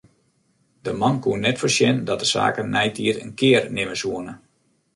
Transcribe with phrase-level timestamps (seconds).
[0.85, 4.33] De man koe net foarsjen dat de saken neitiid in kear nimme soene.